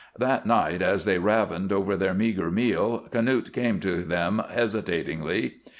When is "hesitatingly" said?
4.49-5.57